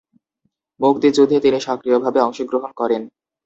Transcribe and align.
মুক্তিযুদ্ধে 0.79 1.37
তিনি 1.39 1.59
সক্রিয় 1.67 1.97
ভাবে 1.99 2.19
অংশগ্রহণ 2.21 2.71
করেন। 2.71 3.01